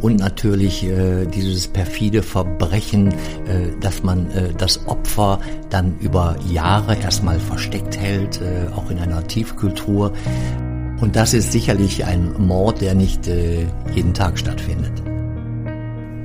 [0.00, 6.96] und natürlich äh, dieses perfide Verbrechen, äh, dass man äh, das Opfer dann über Jahre
[6.96, 10.12] erstmal versteckt hält, äh, auch in einer Tiefkultur.
[11.00, 14.92] Und das ist sicherlich ein Mord, der nicht äh, jeden Tag stattfindet.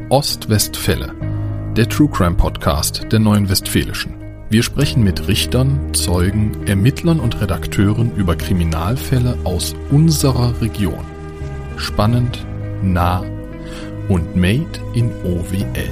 [0.10, 1.14] Ostwestfälle,
[1.76, 4.14] der True Crime Podcast der Neuen Westfälischen.
[4.50, 11.06] Wir sprechen mit Richtern, Zeugen, Ermittlern und Redakteuren über Kriminalfälle aus unserer Region.
[11.78, 12.46] Spannend,
[12.82, 13.24] nah
[14.10, 15.90] und Made in OWL.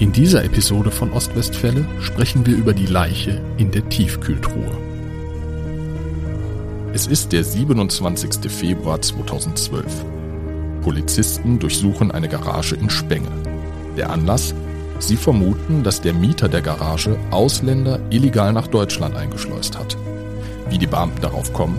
[0.00, 4.76] In dieser Episode von Ostwestfälle sprechen wir über die Leiche in der Tiefkühltruhe.
[6.92, 8.50] Es ist der 27.
[8.50, 9.84] Februar 2012.
[10.82, 13.30] Polizisten durchsuchen eine Garage in Spenge.
[13.96, 14.54] Der Anlass?
[14.98, 19.96] Sie vermuten, dass der Mieter der Garage Ausländer illegal nach Deutschland eingeschleust hat.
[20.70, 21.78] Wie die Beamten darauf kommen?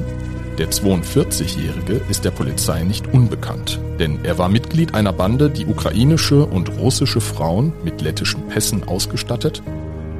[0.58, 6.45] Der 42-Jährige ist der Polizei nicht unbekannt, denn er war Mitglied einer Bande, die ukrainische
[6.45, 9.62] und russische Frauen mit lettischen Pässen ausgestattet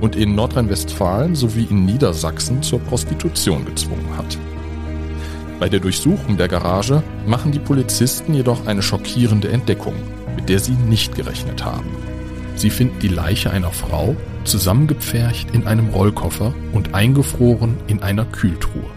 [0.02, 4.38] und in Nordrhein-Westfalen sowie in Niedersachsen zur Prostitution gezwungen hat.
[5.58, 9.96] Bei der Durchsuchung der Garage machen die Polizisten jedoch eine schockierende Entdeckung,
[10.36, 11.90] mit der sie nicht gerechnet haben.
[12.58, 18.95] Sie finden die Leiche einer Frau zusammengepfercht in einem Rollkoffer und eingefroren in einer Kühltruhe.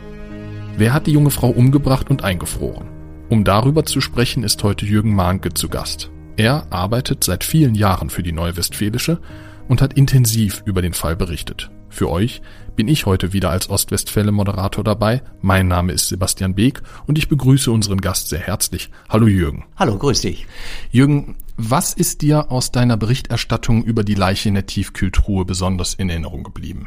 [0.78, 2.86] Wer hat die junge Frau umgebracht und eingefroren?
[3.28, 6.08] Um darüber zu sprechen, ist heute Jürgen Mahnke zu Gast.
[6.36, 9.20] Er arbeitet seit vielen Jahren für die Neue Westfälische
[9.66, 11.68] und hat intensiv über den Fall berichtet.
[11.88, 12.42] Für euch
[12.76, 15.22] bin ich heute wieder als Ostwestfälle Moderator dabei.
[15.40, 18.88] Mein Name ist Sebastian Beek und ich begrüße unseren Gast sehr herzlich.
[19.08, 19.64] Hallo Jürgen.
[19.74, 20.46] Hallo, grüß dich.
[20.92, 26.08] Jürgen, was ist dir aus deiner Berichterstattung über die Leiche in der Tiefkühltruhe besonders in
[26.08, 26.86] Erinnerung geblieben?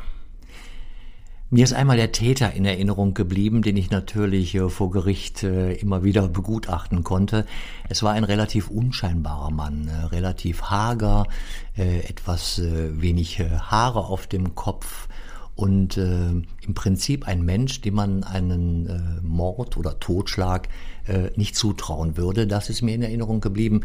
[1.53, 5.73] Mir ist einmal der Täter in Erinnerung geblieben, den ich natürlich äh, vor Gericht äh,
[5.73, 7.45] immer wieder begutachten konnte.
[7.89, 11.27] Es war ein relativ unscheinbarer Mann, äh, relativ hager,
[11.75, 15.07] etwas wenig Haare auf dem Kopf
[15.55, 20.67] und im Prinzip ein Mensch, dem man einen Mord oder Totschlag
[21.37, 22.45] nicht zutrauen würde.
[22.45, 23.81] Das ist mir in Erinnerung geblieben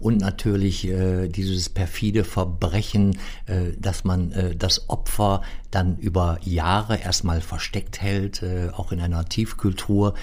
[0.00, 6.98] und natürlich äh, dieses perfide Verbrechen, äh, dass man äh, das Opfer dann über Jahre
[6.98, 10.14] erstmal versteckt hält, äh, auch in einer Tiefkultur,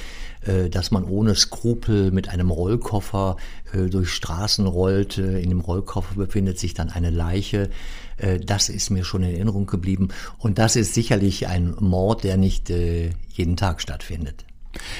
[0.46, 3.38] äh, dass man ohne Skrupel mit einem Rollkoffer
[3.74, 5.18] äh, durch Straßen rollt.
[5.18, 7.70] Äh, in dem Rollkoffer befindet sich dann eine Leiche.
[8.18, 10.10] Äh, das ist mir schon in Erinnerung geblieben.
[10.38, 14.46] Und das ist sicherlich ein Mord, der nicht äh, jeden Tag stattfindet.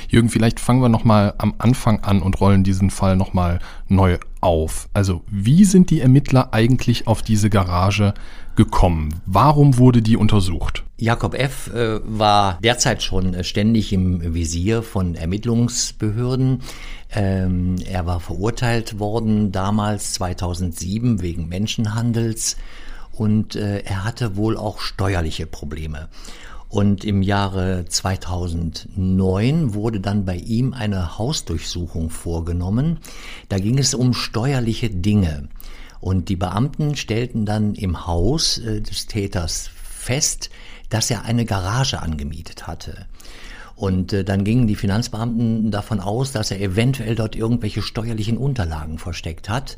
[0.10, 4.90] Jürgen, vielleicht fangen wir nochmal am Anfang an und rollen diesen Fall nochmal neu auf.
[4.94, 8.14] Also wie sind die Ermittler eigentlich auf diese Garage
[8.56, 9.22] gekommen?
[9.26, 10.84] Warum wurde die untersucht?
[10.98, 11.74] Jakob F.
[11.74, 16.62] Äh, war derzeit schon äh, ständig im Visier von Ermittlungsbehörden.
[17.14, 22.56] Ähm, er war verurteilt worden damals 2007 wegen Menschenhandels
[23.12, 26.10] und äh, er hatte wohl auch steuerliche Probleme.
[26.76, 33.00] Und im Jahre 2009 wurde dann bei ihm eine Hausdurchsuchung vorgenommen.
[33.48, 35.48] Da ging es um steuerliche Dinge.
[36.02, 40.50] Und die Beamten stellten dann im Haus äh, des Täters fest,
[40.90, 43.06] dass er eine Garage angemietet hatte.
[43.76, 48.98] Und äh, dann gingen die Finanzbeamten davon aus, dass er eventuell dort irgendwelche steuerlichen Unterlagen
[48.98, 49.76] versteckt hat.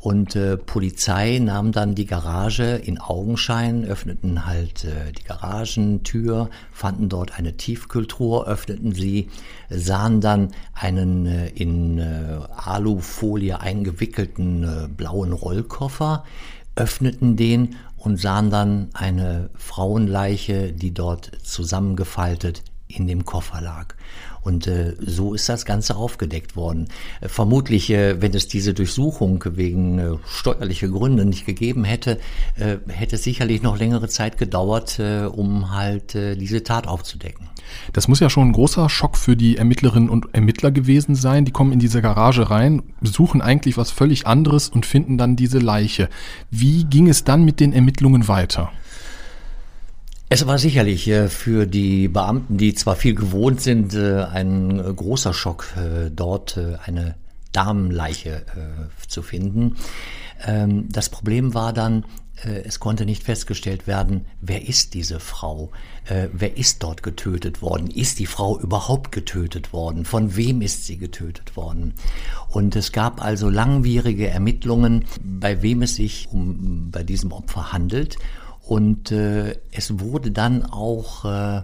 [0.00, 7.08] Und äh, Polizei nahm dann die Garage in Augenschein, öffneten halt äh, die Garagentür, fanden
[7.08, 9.28] dort eine Tiefkühltruhe, öffneten sie,
[9.70, 16.24] sahen dann einen äh, in äh, Alufolie eingewickelten äh, blauen Rollkoffer,
[16.76, 23.94] öffneten den und sahen dann eine Frauenleiche, die dort zusammengefaltet in dem Koffer lag.
[24.40, 26.88] Und äh, so ist das Ganze aufgedeckt worden.
[27.20, 32.18] Äh, vermutlich, äh, wenn es diese Durchsuchung wegen äh, steuerlicher Gründe nicht gegeben hätte,
[32.56, 37.48] äh, hätte es sicherlich noch längere Zeit gedauert, äh, um halt äh, diese Tat aufzudecken.
[37.92, 41.44] Das muss ja schon ein großer Schock für die Ermittlerinnen und Ermittler gewesen sein.
[41.44, 45.58] Die kommen in diese Garage rein, suchen eigentlich was völlig anderes und finden dann diese
[45.58, 46.08] Leiche.
[46.50, 48.72] Wie ging es dann mit den Ermittlungen weiter?
[50.30, 54.92] Es war sicherlich äh, für die Beamten, die zwar viel gewohnt sind, äh, ein äh,
[54.92, 55.68] großer Schock,
[56.12, 57.14] dort eine
[57.52, 58.42] Damenleiche
[59.06, 59.76] zu finden.
[60.44, 62.04] Ähm, das Problem war dann,
[62.64, 65.72] es konnte nicht festgestellt werden, wer ist diese Frau?
[66.32, 67.90] Wer ist dort getötet worden?
[67.90, 70.04] Ist die Frau überhaupt getötet worden?
[70.04, 71.94] Von wem ist sie getötet worden?
[72.48, 78.18] Und es gab also langwierige Ermittlungen, bei wem es sich um bei diesem Opfer handelt.
[78.68, 81.62] Und äh, es wurde dann auch, äh,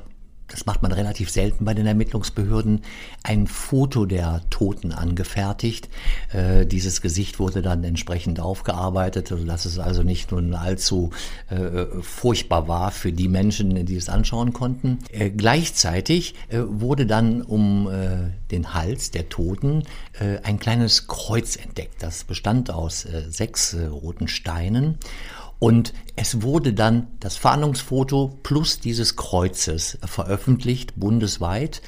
[0.49, 2.81] das macht man relativ selten bei den Ermittlungsbehörden,
[3.23, 5.91] ein Foto der Toten angefertigt.
[6.33, 11.11] Äh, dieses Gesicht wurde dann entsprechend aufgearbeitet, sodass es also nicht nun allzu
[11.51, 15.01] äh, furchtbar war für die Menschen, die es anschauen konnten.
[15.13, 19.83] Äh, gleichzeitig äh, wurde dann um äh, den Hals der Toten
[20.19, 22.03] äh, ein kleines Kreuz entdeckt.
[22.03, 24.99] Das bestand aus sechs roten Steinen.
[25.59, 31.81] Und es wurde dann das Fahndungsfoto plus dieses Kreuzes veröffentlicht, bundesweit.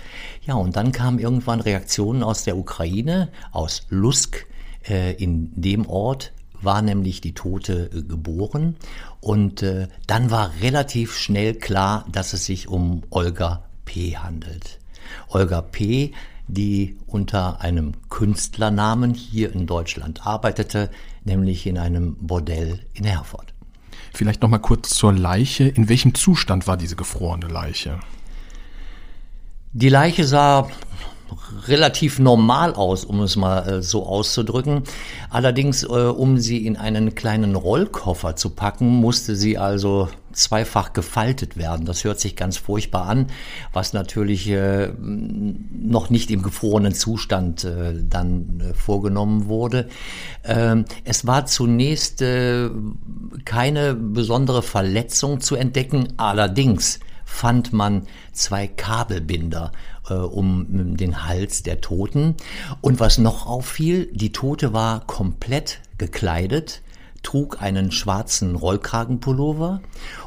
[0.47, 4.47] Ja, und dann kamen irgendwann Reaktionen aus der Ukraine, aus Lusk,
[4.89, 6.33] äh, in dem Ort
[6.63, 8.77] war nämlich die Tote äh, geboren.
[9.21, 14.17] Und äh, dann war relativ schnell klar, dass es sich um Olga P.
[14.17, 14.79] handelt.
[15.29, 16.13] Olga P.,
[16.49, 20.91] die unter einem Künstlernamen hier in Deutschland arbeitete,
[21.25, 23.46] nämlich in einem Bordell in Herford.
[24.17, 25.65] Vielleicht noch mal kurz zur Leiche.
[25.69, 28.01] In welchem Zustand war diese gefrorene Leiche?
[29.75, 30.71] Die Leiche sah
[31.67, 34.83] relativ normal aus, um es mal äh, so auszudrücken.
[35.31, 41.57] Allerdings, äh, um sie in einen kleinen Rollkoffer zu packen, musste sie also zweifach gefaltet
[41.57, 41.87] werden.
[41.87, 43.29] Das hört sich ganz furchtbar an,
[43.73, 49.89] was natürlich äh, noch nicht im gefrorenen Zustand äh, dann äh, vorgenommen wurde.
[50.45, 52.69] Ähm, es war zunächst äh,
[53.45, 59.73] keine besondere Verletzung zu entdecken, allerdings fand man zwei Kabelbinder
[60.09, 62.35] äh, um den Hals der Toten.
[62.81, 66.83] Und was noch auffiel, die Tote war komplett gekleidet,
[67.23, 69.81] trug einen schwarzen Rollkragenpullover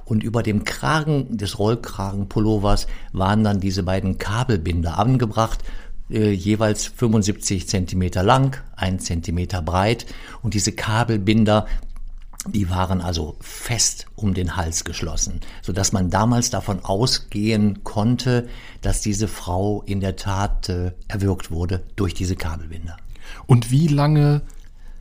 [0.06, 5.64] und über dem Kragen des Rollkragenpullovers waren dann diese beiden Kabelbinder angebracht,
[6.10, 10.08] äh, jeweils 75 Zentimeter lang, ein Zentimeter breit
[10.42, 11.68] und diese Kabelbinder
[12.48, 18.48] die waren also fest um den Hals geschlossen, so dass man damals davon ausgehen konnte,
[18.82, 22.98] dass diese Frau in der Tat äh, erwürgt wurde durch diese Kabelbinder.
[23.46, 24.42] Und wie lange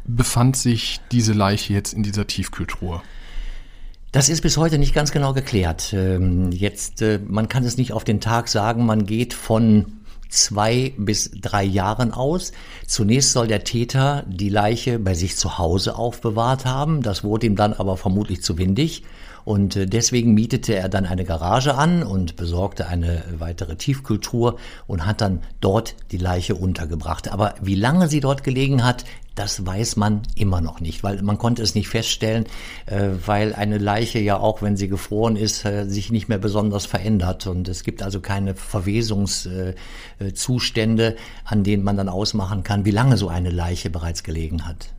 [0.05, 3.03] befand sich diese Leiche jetzt in dieser Tiefkühltruhe?
[4.11, 5.93] Das ist bis heute nicht ganz genau geklärt.
[5.93, 9.98] Ähm, jetzt, äh, man kann es nicht auf den Tag sagen, man geht von
[10.29, 12.53] zwei bis drei Jahren aus.
[12.87, 17.03] Zunächst soll der Täter die Leiche bei sich zu Hause aufbewahrt haben.
[17.03, 19.03] Das wurde ihm dann aber vermutlich zu windig.
[19.49, 25.07] Und äh, deswegen mietete er dann eine Garage an und besorgte eine weitere Tiefkultur und
[25.07, 27.33] hat dann dort die Leiche untergebracht.
[27.33, 29.07] Aber wie lange sie dort gelegen hat,
[29.37, 32.45] das weiß man immer noch nicht, weil man konnte es nicht feststellen,
[32.85, 36.85] äh, weil eine Leiche ja auch, wenn sie gefroren ist, äh, sich nicht mehr besonders
[36.85, 37.47] verändert.
[37.47, 43.29] Und es gibt also keine Verwesungszustände, an denen man dann ausmachen kann, wie lange so
[43.29, 44.91] eine Leiche bereits gelegen hat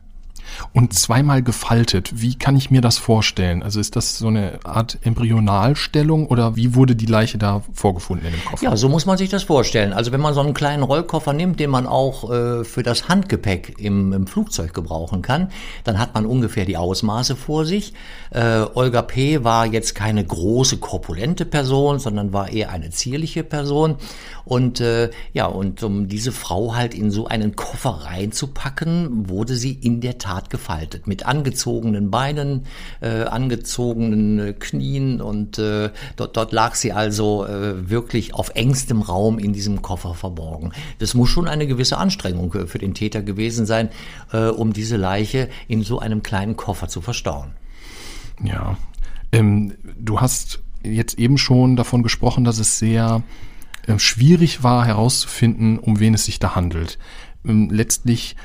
[0.72, 2.10] und zweimal gefaltet.
[2.14, 3.62] Wie kann ich mir das vorstellen?
[3.62, 8.32] Also ist das so eine Art Embryonalstellung oder wie wurde die Leiche da vorgefunden in
[8.32, 8.64] dem Koffer?
[8.64, 9.92] Ja, so muss man sich das vorstellen.
[9.92, 13.76] Also wenn man so einen kleinen Rollkoffer nimmt, den man auch äh, für das Handgepäck
[13.78, 15.50] im, im, Flugzeug gebrauchen kann,
[15.84, 17.94] dann hat man ungefähr die Ausmaße vor sich.
[18.30, 19.44] Äh, Olga P.
[19.44, 23.96] war jetzt keine große, korpulente Person, sondern war eher eine zierliche Person.
[24.44, 29.72] Und äh, ja, und um diese Frau halt in so einen Koffer reinzupacken, wurde sie
[29.72, 31.06] in der Tat gefaltet.
[31.06, 32.64] Mit angezogenen Beinen,
[33.00, 39.02] äh, angezogenen äh, Knien und äh, dort, dort lag sie also äh, wirklich auf engstem
[39.02, 40.72] Raum in diesem Koffer verborgen.
[40.98, 43.90] Das muss schon eine gewisse Anstrengung für den Täter gewesen sein,
[44.32, 47.50] äh, um diese Leiche in so einem kleinen Koffer zu verstauen.
[48.42, 48.78] Ja,
[49.32, 53.22] ähm, du hast jetzt eben schon davon gesprochen, dass es sehr
[53.86, 56.98] äh, schwierig war herauszufinden, um wen es sich da handelt.
[57.44, 58.36] Ähm, letztlich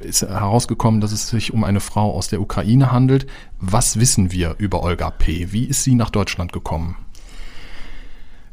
[0.00, 3.26] ist herausgekommen, dass es sich um eine Frau aus der Ukraine handelt.
[3.58, 5.52] Was wissen wir über Olga P?
[5.52, 6.96] Wie ist sie nach Deutschland gekommen?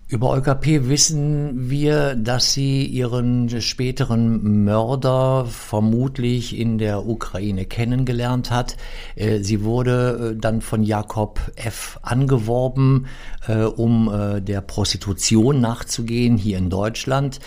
[0.09, 0.87] Über Olga P.
[0.87, 8.77] wissen wir, dass sie ihren späteren Mörder vermutlich in der Ukraine kennengelernt hat.
[9.17, 11.99] Äh, sie wurde äh, dann von Jakob F.
[12.03, 13.07] angeworben,
[13.49, 17.41] äh, um der Prostitution nachzugehen hier in Deutschland.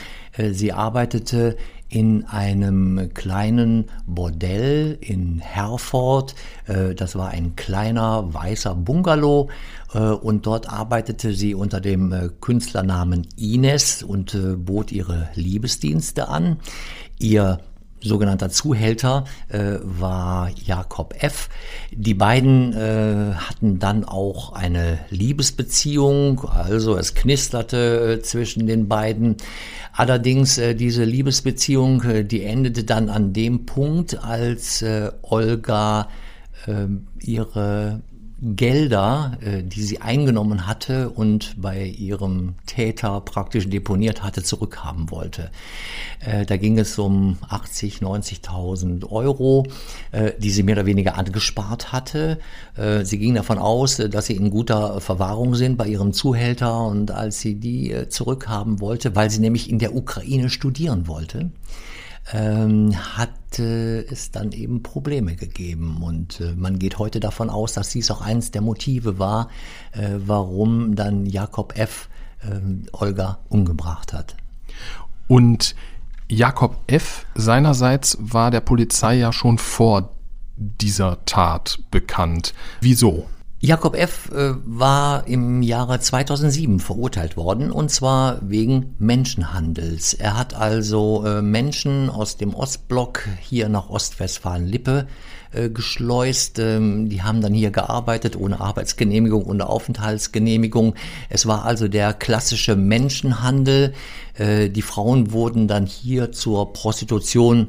[0.52, 1.56] Sie arbeitete
[1.90, 6.34] in einem kleinen Bordell in Herford.
[6.66, 9.50] Äh, das war ein kleiner weißer Bungalow
[9.92, 16.58] äh, und dort arbeitete sie unter dem äh, Künstlernamen Ines und bot ihre Liebesdienste an.
[17.18, 17.58] Ihr
[18.00, 21.48] sogenannter Zuhälter äh, war Jakob F.
[21.90, 29.36] Die beiden äh, hatten dann auch eine Liebesbeziehung, also es knisterte äh, zwischen den beiden.
[29.92, 36.08] Allerdings äh, diese Liebesbeziehung, äh, die endete dann an dem Punkt, als äh, Olga
[36.66, 36.86] äh,
[37.20, 38.02] ihre
[38.42, 45.50] Gelder, äh, die sie eingenommen hatte und bei ihrem Täter praktisch deponiert hatte, zurückhaben wollte.
[46.20, 49.66] Äh, da ging es um 80, 90.000 Euro,
[50.12, 52.38] äh, die sie mehr oder weniger angespart hatte.
[53.02, 57.40] Sie ging davon aus, dass sie in guter Verwahrung sind bei ihrem Zuhälter und als
[57.40, 61.50] sie die zurückhaben wollte, weil sie nämlich in der Ukraine studieren wollte,
[62.32, 66.02] ähm, hat äh, es dann eben Probleme gegeben.
[66.02, 69.48] Und äh, man geht heute davon aus, dass dies auch eines der Motive war,
[69.92, 72.08] äh, warum dann Jakob F.
[72.42, 74.34] Ähm, Olga umgebracht hat.
[75.28, 75.74] Und
[76.28, 77.26] Jakob F.
[77.34, 80.10] seinerseits war der Polizei ja schon vor
[80.56, 82.54] dieser Tat bekannt.
[82.80, 83.26] Wieso?
[83.62, 84.30] Jakob F.
[84.32, 90.14] Äh, war im Jahre 2007 verurteilt worden und zwar wegen Menschenhandels.
[90.14, 95.08] Er hat also äh, Menschen aus dem Ostblock hier nach Ostwestfalen-Lippe
[95.52, 96.58] äh, geschleust.
[96.58, 100.94] Ähm, die haben dann hier gearbeitet ohne Arbeitsgenehmigung, ohne Aufenthaltsgenehmigung.
[101.28, 103.92] Es war also der klassische Menschenhandel.
[104.38, 107.68] Die Frauen wurden dann hier zur Prostitution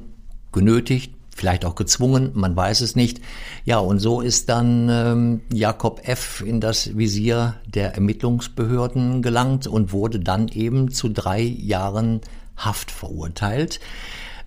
[0.53, 3.19] genötigt, vielleicht auch gezwungen, man weiß es nicht.
[3.65, 6.43] Ja, und so ist dann ähm, Jakob F.
[6.45, 12.21] in das Visier der Ermittlungsbehörden gelangt und wurde dann eben zu drei Jahren
[12.55, 13.79] Haft verurteilt.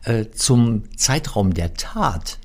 [0.04, 2.38] Äh, zum Zeitraum der Tat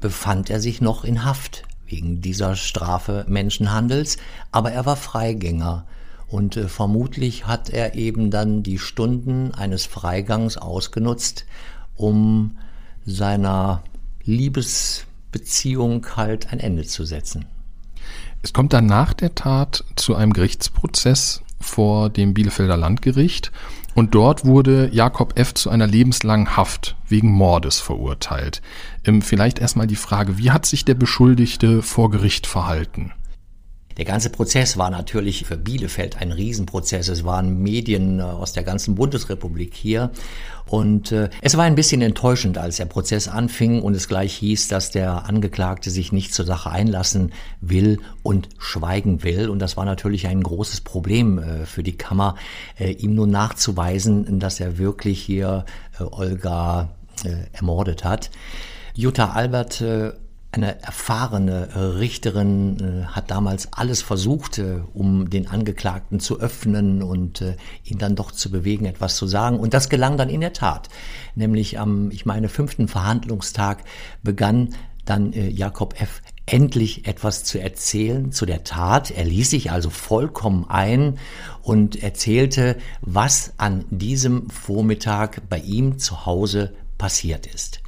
[0.00, 4.18] befand er sich noch in Haft wegen dieser Strafe Menschenhandels,
[4.52, 5.84] aber er war Freigänger.
[6.28, 11.44] Und äh, vermutlich hat er eben dann die Stunden eines Freigangs ausgenutzt,
[11.96, 12.58] um
[13.04, 13.82] seiner
[14.26, 17.46] Liebesbeziehung halt ein Ende zu setzen.
[18.42, 23.50] Es kommt dann nach der Tat zu einem Gerichtsprozess vor dem Bielefelder Landgericht
[23.94, 25.54] und dort wurde Jakob F.
[25.54, 28.60] zu einer lebenslangen Haft wegen Mordes verurteilt.
[29.04, 33.12] Ähm, vielleicht erstmal die Frage, wie hat sich der Beschuldigte vor Gericht verhalten?
[33.96, 37.08] Der ganze Prozess war natürlich für Bielefeld ein Riesenprozess.
[37.08, 40.10] Es waren Medien äh, aus der ganzen Bundesrepublik hier.
[40.68, 44.68] Und äh, es war ein bisschen enttäuschend, als der Prozess anfing und es gleich hieß,
[44.68, 49.48] dass der Angeklagte sich nicht zur Sache einlassen will und schweigen will.
[49.48, 52.34] Und das war natürlich ein großes Problem äh, für die Kammer,
[52.78, 55.64] äh, ihm nur nachzuweisen, dass er wirklich hier
[55.98, 56.90] äh, Olga
[57.24, 58.30] äh, ermordet hat.
[58.94, 59.84] Jutta Albert
[60.56, 67.02] eine erfahrene äh, Richterin äh, hat damals alles versucht, äh, um den Angeklagten zu öffnen
[67.02, 67.44] und
[67.84, 69.58] ihn dann doch zu bewegen, etwas zu sagen.
[69.58, 70.88] Und das gelang dann in der Tat.
[71.34, 73.84] Nämlich am, ich meine, fünften Verhandlungstag
[74.22, 76.20] begann dann Jakob F.
[76.46, 79.12] endlich etwas zu erzählen zu der Tat.
[79.12, 81.18] Er ließ sich also vollkommen ein
[81.62, 87.80] und erzählte, was an diesem Vormittag bei ihm zu Hause passiert ist.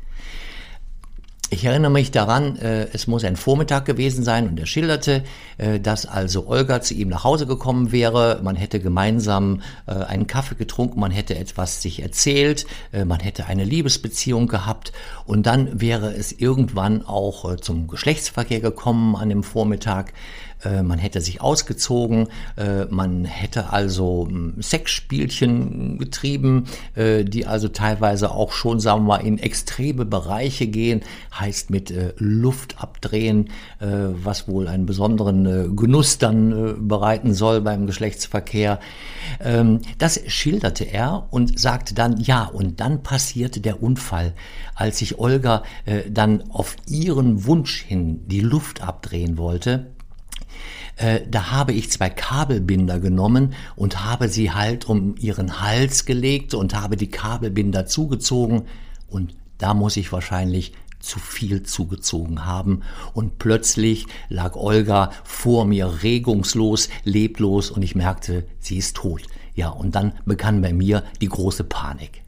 [1.50, 5.25] Ich erinnere mich daran, äh, es muss ein Vormittag gewesen sein und er schilderte,
[5.57, 8.40] äh, dass also Olga zu ihm nach Hause gekommen wäre.
[8.43, 13.47] Man hätte gemeinsam äh, einen Kaffee getrunken, man hätte etwas sich erzählt, äh, man hätte
[13.47, 14.93] eine Liebesbeziehung gehabt
[15.25, 20.12] und dann wäre es irgendwann auch äh, zum Geschlechtsverkehr gekommen an dem Vormittag.
[20.65, 27.69] Äh, man hätte sich ausgezogen, äh, man hätte also hm, Sexspielchen getrieben, äh, die also
[27.69, 31.03] teilweise auch schon, sagen wir mal, in extreme Bereiche gehen,
[31.38, 33.50] heißt mit Luft abdrehen,
[33.81, 38.81] was wohl einen besonderen Genuss dann bereiten soll beim Geschlechtsverkehr.
[39.41, 44.35] Ähm, das schilderte er und sagte dann, ja, und dann passierte der Unfall,
[44.75, 45.62] als sich Olga
[46.11, 49.87] dann auf ihren Wunsch hin die Luft abdrehen wollte
[50.99, 56.55] äh, da habe ich zwei Kabelbinder genommen und habe sie halt um ihren Hals gelegt
[56.55, 58.67] und habe die Kabelbinder zugezogen
[59.07, 62.83] und da muss ich wahrscheinlich zu viel zugezogen haben
[63.14, 69.23] und plötzlich lag Olga vor mir regungslos, leblos und ich merkte, sie ist tot.
[69.55, 72.23] Ja, und dann begann bei mir die große Panik.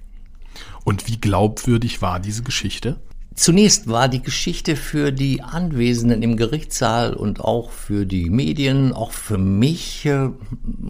[0.85, 3.01] Und wie glaubwürdig war diese Geschichte?
[3.35, 9.13] Zunächst war die Geschichte für die Anwesenden im Gerichtssaal und auch für die Medien, auch
[9.13, 10.31] für mich äh,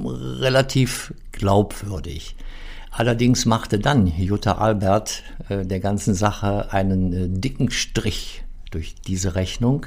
[0.05, 2.37] relativ glaubwürdig.
[2.91, 9.35] Allerdings machte dann Jutta Albert äh, der ganzen Sache einen äh, dicken Strich durch diese
[9.35, 9.87] Rechnung.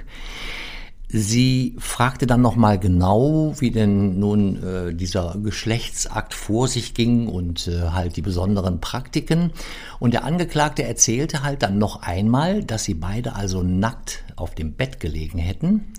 [1.15, 7.67] Sie fragte dann nochmal genau, wie denn nun äh, dieser Geschlechtsakt vor sich ging und
[7.67, 9.51] äh, halt die besonderen Praktiken.
[9.99, 14.73] Und der Angeklagte erzählte halt dann noch einmal, dass sie beide also nackt auf dem
[14.73, 15.93] Bett gelegen hätten.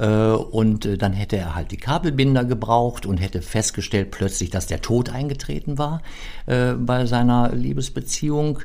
[0.00, 4.66] Äh, und äh, dann hätte er halt die Kabelbinder gebraucht und hätte festgestellt plötzlich, dass
[4.66, 6.02] der Tod eingetreten war
[6.46, 8.58] äh, bei seiner Liebesbeziehung.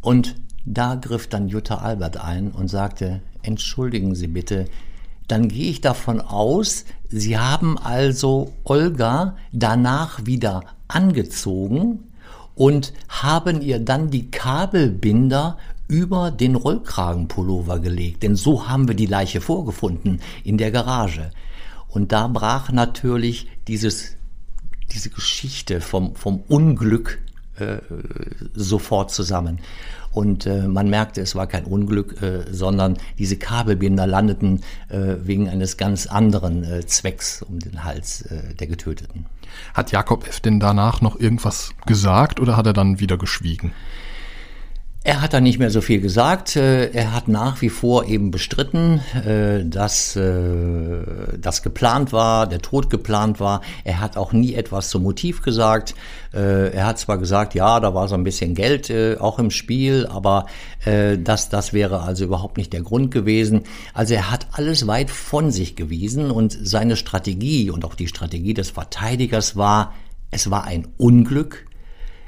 [0.00, 4.64] Und da griff dann Jutta Albert ein und sagte, entschuldigen Sie bitte,
[5.28, 12.04] dann gehe ich davon aus, Sie haben also Olga danach wieder angezogen
[12.54, 18.22] und haben ihr dann die Kabelbinder über den Rollkragenpullover gelegt.
[18.22, 21.30] Denn so haben wir die Leiche vorgefunden in der Garage.
[21.88, 24.16] Und da brach natürlich dieses,
[24.90, 27.18] diese Geschichte vom, vom Unglück
[27.58, 27.78] äh,
[28.54, 29.58] sofort zusammen.
[30.12, 35.48] Und äh, man merkte, es war kein Unglück, äh, sondern diese Kabelbinder landeten äh, wegen
[35.48, 39.26] eines ganz anderen äh, Zwecks um den Hals äh, der Getöteten.
[39.74, 40.40] Hat Jakob F.
[40.40, 43.72] denn danach noch irgendwas gesagt oder hat er dann wieder geschwiegen?
[45.04, 46.54] Er hat da nicht mehr so viel gesagt.
[46.54, 51.02] Äh, er hat nach wie vor eben bestritten, äh, dass äh,
[51.36, 53.62] das geplant war, der Tod geplant war.
[53.82, 55.94] Er hat auch nie etwas zum Motiv gesagt.
[56.34, 58.90] Er hat zwar gesagt, ja, da war so ein bisschen Geld
[59.20, 60.46] auch im Spiel, aber
[60.82, 63.64] das, das wäre also überhaupt nicht der Grund gewesen.
[63.92, 68.54] Also er hat alles weit von sich gewiesen und seine Strategie und auch die Strategie
[68.54, 69.92] des Verteidigers war,
[70.30, 71.66] es war ein Unglück,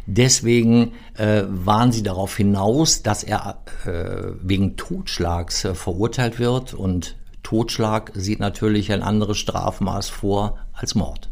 [0.06, 7.16] Deswegen äh, waren sie darauf hinaus, dass er äh, wegen Totschlags äh, verurteilt wird und
[7.42, 11.30] Totschlag sieht natürlich ein anderes Strafmaß vor als Mord.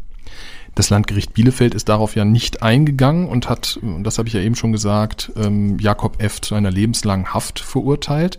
[0.75, 4.55] Das Landgericht Bielefeld ist darauf ja nicht eingegangen und hat, das habe ich ja eben
[4.55, 6.41] schon gesagt, ähm, Jakob F.
[6.41, 8.38] zu einer lebenslangen Haft verurteilt.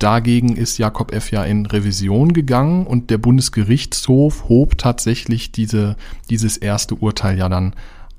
[0.00, 1.30] Dagegen ist Jakob F.
[1.30, 5.96] ja in Revision gegangen und der Bundesgerichtshof hob tatsächlich diese,
[6.28, 7.74] dieses erste Urteil ja dann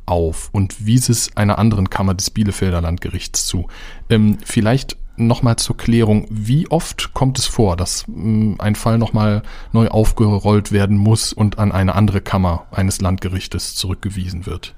[0.06, 3.68] auf und wies es einer anderen Kammer des Bielefelder Landgerichts zu.
[4.10, 9.44] Ähm, vielleicht nochmal zur Klärung, wie oft kommt es vor, dass ähm, ein Fall nochmal
[9.72, 14.76] neu aufgerollt werden muss und an eine andere Kammer eines Landgerichtes zurückgewiesen wird?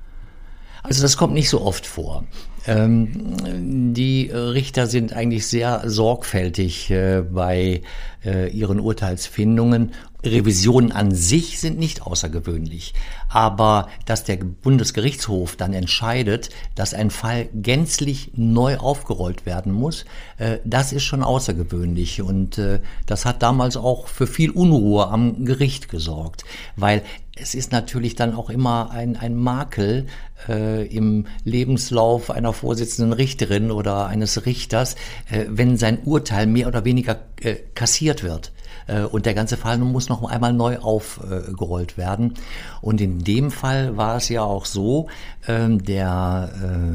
[0.83, 2.23] Also das kommt nicht so oft vor.
[2.65, 7.81] Ähm, die Richter sind eigentlich sehr sorgfältig äh, bei
[8.25, 9.91] äh, ihren Urteilsfindungen
[10.23, 12.93] Revisionen an sich sind nicht außergewöhnlich.
[13.29, 20.05] Aber dass der Bundesgerichtshof dann entscheidet, dass ein Fall gänzlich neu aufgerollt werden muss,
[20.37, 22.21] äh, das ist schon außergewöhnlich.
[22.21, 26.45] Und äh, das hat damals auch für viel Unruhe am Gericht gesorgt.
[26.75, 27.03] Weil
[27.39, 30.07] es ist natürlich dann auch immer ein, ein Makel
[30.47, 34.95] äh, im Lebenslauf einer Vorsitzenden Richterin oder eines Richters,
[35.29, 38.51] äh, wenn sein Urteil mehr oder weniger äh, kassiert wird.
[38.87, 42.33] Äh, und der ganze Fall muss noch einmal neu aufgerollt werden.
[42.81, 45.07] Und in dem Fall war es ja auch so,
[45.47, 46.49] ähm, der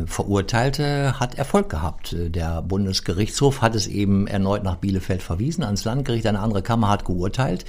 [0.05, 2.17] äh, Verurteilte hat Erfolg gehabt.
[2.19, 7.05] Der Bundesgerichtshof hat es eben erneut nach Bielefeld verwiesen, ans Landgericht, eine andere Kammer hat
[7.05, 7.65] geurteilt.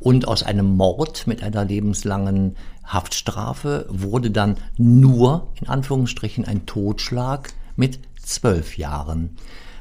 [0.00, 7.52] Und aus einem Mord mit einer lebenslangen Haftstrafe wurde dann nur, in Anführungsstrichen, ein Totschlag
[7.74, 9.36] mit zwölf Jahren.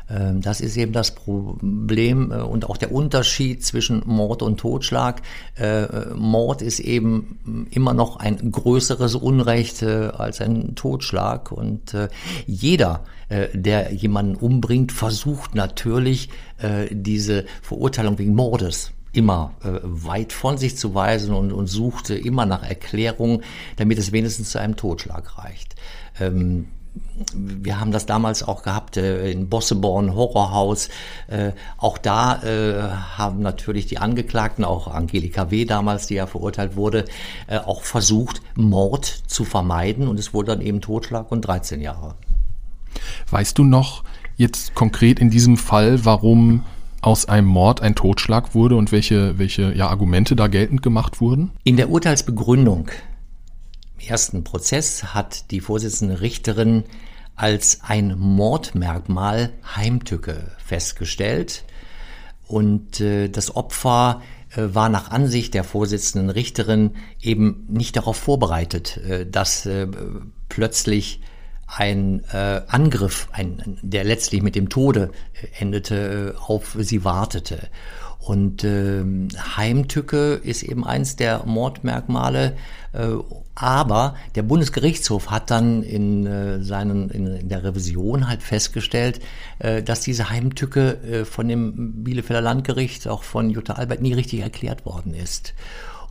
[0.10, 5.22] Ähm, das ist eben das Problem äh, und auch der Unterschied zwischen Mord und Totschlag.
[5.56, 11.96] Äh, Mord ist eben immer noch ein größeres Unrecht äh, als ein Totschlag und
[12.46, 16.30] jeder, der jemanden umbringt, versucht natürlich
[16.92, 22.64] diese Verurteilung wegen Mordes immer weit von sich zu weisen und, und suchte immer nach
[22.64, 23.44] Erklärungen,
[23.78, 25.76] damit es wenigstens zu einem Totschlag reicht.
[26.20, 26.68] Ähm,
[27.34, 30.90] wir haben das damals auch gehabt äh, in Bosseborn Horrorhaus.
[31.28, 35.66] Äh, auch da äh, haben natürlich die Angeklagten, auch Angelika W.
[35.66, 37.06] damals, die ja verurteilt wurde,
[37.48, 40.08] äh, auch versucht, Mord zu vermeiden.
[40.08, 42.16] Und es wurde dann eben Totschlag und 13 Jahre.
[43.30, 44.04] Weißt du noch
[44.38, 46.64] jetzt konkret in diesem Fall, warum
[47.02, 51.52] aus einem Mord ein Totschlag wurde und welche, welche ja, Argumente da geltend gemacht wurden?
[51.64, 52.90] In der Urteilsbegründung
[54.08, 56.84] ersten Prozess hat die Vorsitzende Richterin
[57.36, 61.66] als ein Mordmerkmal Heimtücke festgestellt.
[62.48, 64.22] Und äh, das Opfer
[64.56, 66.92] äh, war nach Ansicht der Vorsitzenden Richterin
[67.22, 69.88] eben nicht darauf vorbereitet, äh, dass äh,
[70.50, 71.22] plötzlich
[71.68, 77.70] ein äh, Angriff, ein, der letztlich mit dem Tode äh, endete, auf sie wartete.
[78.26, 79.04] Und äh,
[79.56, 82.58] Heimtücke ist eben eins der Mordmerkmale.
[82.92, 83.10] Äh,
[83.54, 89.20] aber der Bundesgerichtshof hat dann in, äh, seinen, in, in der Revision halt festgestellt,
[89.60, 94.40] äh, dass diese Heimtücke äh, von dem Bielefelder Landgericht, auch von Jutta Albert, nie richtig
[94.40, 95.54] erklärt worden ist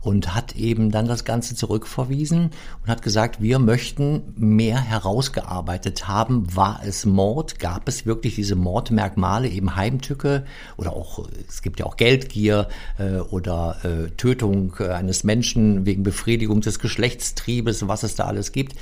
[0.05, 2.51] und hat eben dann das Ganze zurückverwiesen
[2.83, 6.55] und hat gesagt, wir möchten mehr herausgearbeitet haben.
[6.55, 7.57] War es Mord?
[7.57, 10.45] Gab es wirklich diese Mordmerkmale, eben Heimtücke
[10.77, 12.67] oder auch, es gibt ja auch Geldgier
[12.99, 18.75] äh, oder äh, Tötung eines Menschen wegen Befriedigung des Geschlechtstriebes, was es da alles gibt.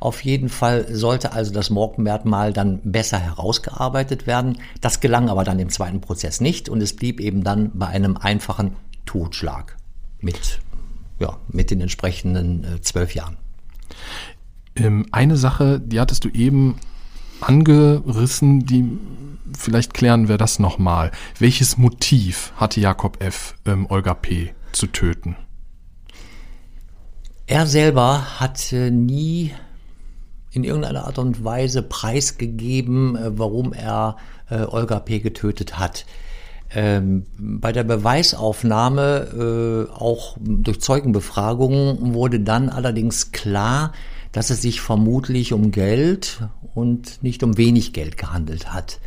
[0.00, 4.58] Auf jeden Fall sollte also das Mordmerkmal dann besser herausgearbeitet werden.
[4.80, 8.16] Das gelang aber dann im zweiten Prozess nicht und es blieb eben dann bei einem
[8.16, 8.74] einfachen
[9.04, 9.75] Totschlag
[10.20, 10.60] mit,
[11.18, 13.36] ja, mit den entsprechenden äh, zwölf Jahren.
[14.74, 16.76] Ähm, eine Sache, die hattest du eben
[17.40, 18.98] angerissen, die
[19.56, 21.10] vielleicht klären wir das nochmal.
[21.38, 24.54] Welches Motiv hatte Jakob F., ähm, Olga P.
[24.72, 25.36] zu töten?
[27.46, 29.52] Er selber hat nie
[30.50, 34.16] in irgendeiner Art und Weise preisgegeben, äh, warum er
[34.50, 35.20] äh, Olga P.
[35.20, 36.06] getötet hat.
[36.74, 43.92] Ähm, bei der Beweisaufnahme, äh, auch durch Zeugenbefragungen, wurde dann allerdings klar,
[44.32, 46.40] dass es sich vermutlich um Geld
[46.74, 49.00] und nicht um wenig Geld gehandelt hat.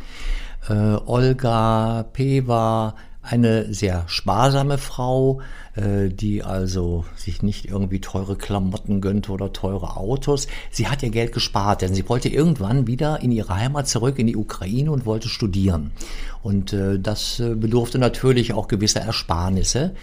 [0.68, 2.46] Äh, Olga P.
[2.46, 5.40] war eine sehr sparsame Frau,
[5.74, 10.46] äh, die also sich nicht irgendwie teure Klamotten gönnte oder teure Autos.
[10.70, 14.26] Sie hat ihr Geld gespart, denn sie wollte irgendwann wieder in ihre Heimat zurück in
[14.26, 15.90] die Ukraine und wollte studieren.
[16.42, 19.94] Und äh, das äh, bedurfte natürlich auch gewisser Ersparnisse.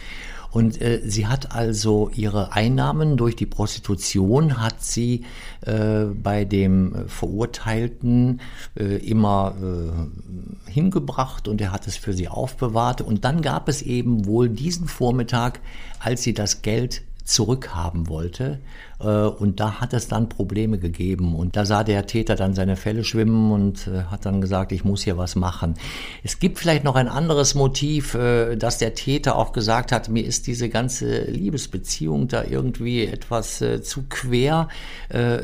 [0.57, 5.23] Und äh, sie hat also ihre Einnahmen durch die Prostitution hat sie
[5.61, 8.41] äh, bei dem Verurteilten
[8.75, 13.01] äh, immer äh, hingebracht und er hat es für sie aufbewahrt.
[13.01, 15.59] Und dann gab es eben wohl diesen Vormittag,
[15.99, 18.59] als sie das Geld zurückhaben wollte.
[18.99, 21.35] Äh, und da hat es dann Probleme gegeben.
[21.35, 24.83] Und da sah der Täter dann seine Fälle schwimmen und äh, hat dann gesagt, ich
[24.83, 25.75] muss hier was machen.
[26.23, 30.25] Es gibt vielleicht noch ein anderes Motiv, äh, dass der Täter auch gesagt hat, mir
[30.25, 34.67] ist diese ganze Liebesbeziehung da irgendwie etwas zu quer.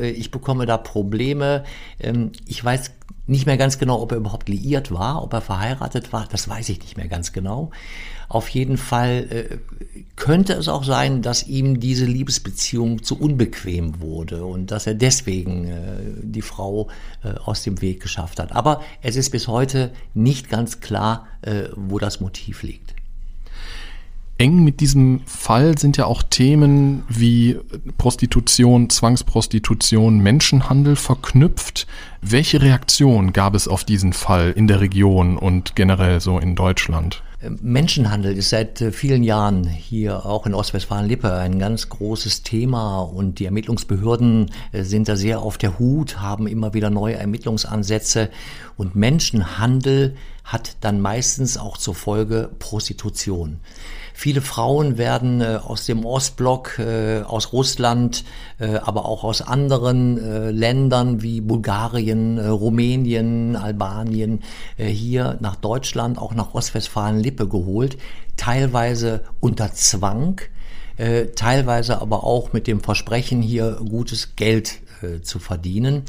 [0.02, 1.63] Ich bekomme da Probleme.
[2.00, 2.91] Ähm, ich weiß
[3.26, 6.69] nicht mehr ganz genau, ob er überhaupt liiert war, ob er verheiratet war, das weiß
[6.69, 7.72] ich nicht mehr ganz genau.
[8.34, 9.58] Auf jeden Fall äh,
[10.15, 15.65] könnte es auch sein, dass ihm diese Liebesbeziehung zu unbequem wurde und dass er deswegen
[15.65, 15.80] äh,
[16.24, 16.88] die Frau
[17.24, 18.52] äh, aus dem Weg geschafft hat.
[18.52, 22.96] Aber es ist bis heute nicht ganz klar, äh, wo das Motiv liegt.
[24.39, 27.60] Eng mit diesem Fall sind ja auch Themen wie
[28.00, 31.86] Prostitution, Zwangsprostitution, Menschenhandel verknüpft.
[32.22, 37.22] Welche Reaktion gab es auf diesen Fall in der Region und generell so in Deutschland?
[37.62, 43.39] Menschenhandel ist seit äh, vielen Jahren hier auch in Ostwestfalen-Lippe ein ganz großes Thema und
[43.39, 48.29] die Ermittlungsbehörden äh, sind da sehr auf der Hut, haben immer wieder neue Ermittlungsansätze
[48.77, 53.60] und Menschenhandel hat dann meistens auch zur Folge Prostitution.
[54.13, 58.23] Viele Frauen werden äh, aus dem Ostblock, äh, aus Russland,
[58.60, 64.41] äh, aber auch aus anderen äh, Ländern wie Bulgarien, äh, Rumänien, Albanien
[64.78, 67.97] äh, hier nach Deutschland, auch nach Ostwestfalen-Lippe geholt,
[68.38, 70.41] teilweise unter Zwang,
[71.36, 74.80] teilweise aber auch mit dem Versprechen, hier gutes Geld
[75.23, 76.04] zu verdienen.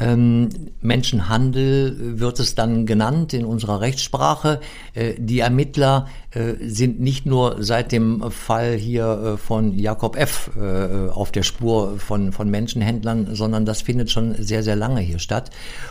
[0.00, 0.48] Ähm,
[0.80, 4.60] Menschenhandel wird es dann genannt in unserer Rechtssprache.
[4.94, 10.50] Äh, die Ermittler äh, sind nicht nur seit dem Fall hier äh, von Jakob F.
[11.12, 15.50] Auf der Spur von, von Menschenhändlern, sondern das findet schon sehr, sehr lange hier statt.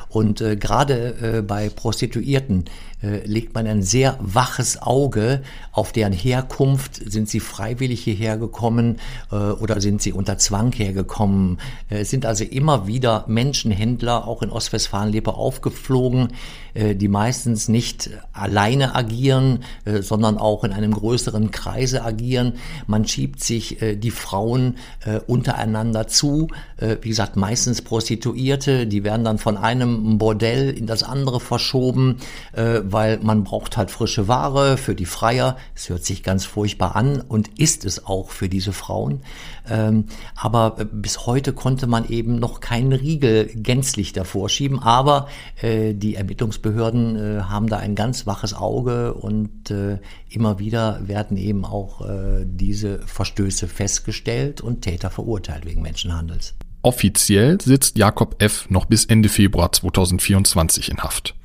[0.10, 2.66] Und gerade bei Prostituierten
[3.02, 6.96] legt man ein sehr waches Auge auf deren Herkunft.
[6.96, 8.98] Sind sie freiwillig hierher gekommen
[9.30, 11.60] oder sind sie unter Zwang hergekommen?
[11.90, 13.87] Es sind also immer wieder Menschenhändler
[14.26, 16.30] auch in Ostwestfalen-Lippe aufgeflogen,
[16.76, 19.64] die meistens nicht alleine agieren,
[20.02, 22.54] sondern sondern auch in einem größeren Kreise agieren.
[22.86, 26.48] Man schiebt sich äh, die Frauen äh, untereinander zu.
[26.78, 32.18] Äh, wie gesagt, meistens Prostituierte, die werden dann von einem Bordell in das andere verschoben,
[32.54, 35.58] äh, weil man braucht halt frische Ware für die Freier.
[35.76, 39.22] Es hört sich ganz furchtbar an und ist es auch für diese Frauen.
[39.70, 44.80] Ähm, aber äh, bis heute konnte man eben noch keinen Riegel gänzlich davor schieben.
[44.80, 45.28] Aber
[45.62, 51.38] äh, die Ermittlungsbehörden äh, haben da ein ganz waches Auge und äh, immer wieder werden
[51.38, 56.54] eben auch äh, diese Verstöße festgestellt und Täter verurteilt wegen Menschenhandels.
[56.82, 58.70] Offiziell sitzt Jakob F.
[58.70, 61.36] noch bis Ende Februar 2024 in Haft.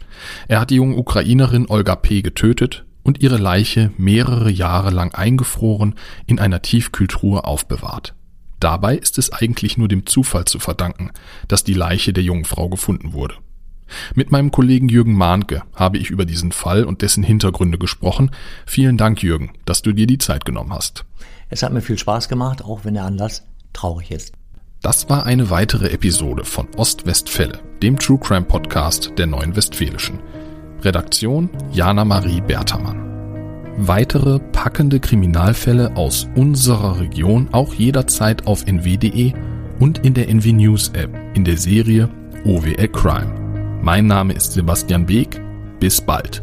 [0.48, 2.22] Er hat die junge Ukrainerin Olga P.
[2.22, 5.94] getötet und ihre Leiche mehrere Jahre lang eingefroren
[6.26, 8.14] in einer Tiefkühltruhe aufbewahrt.
[8.60, 11.10] Dabei ist es eigentlich nur dem Zufall zu verdanken,
[11.48, 13.34] dass die Leiche der jungen Frau gefunden wurde.
[14.14, 18.30] Mit meinem Kollegen Jürgen Mahnke habe ich über diesen Fall und dessen Hintergründe gesprochen.
[18.64, 21.04] Vielen Dank, Jürgen, dass du dir die Zeit genommen hast.
[21.50, 24.32] Es hat mir viel Spaß gemacht, auch wenn der Anlass traurig ist.
[24.82, 30.18] Das war eine weitere Episode von Ostwestfälle, dem True Crime Podcast der Neuen Westfälischen.
[30.82, 33.00] Redaktion Jana Marie Bertermann.
[33.76, 39.32] Weitere packende Kriminalfälle aus unserer Region auch jederzeit auf nw.de
[39.78, 42.08] und in der NW News App in der Serie
[42.44, 43.78] OWL Crime.
[43.82, 45.40] Mein Name ist Sebastian Beek.
[45.78, 46.42] Bis bald.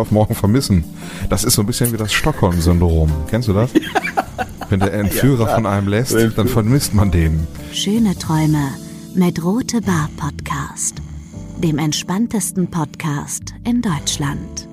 [0.01, 0.83] auf morgen vermissen.
[1.29, 3.11] Das ist so ein bisschen wie das Stockholm-Syndrom.
[3.29, 3.71] Kennst du das?
[4.69, 7.45] Wenn der Entführer von einem lässt, dann vermisst man den.
[7.73, 8.69] Schöne Träume
[9.15, 10.95] mit Rote Bar Podcast,
[11.61, 14.70] dem entspanntesten Podcast in Deutschland.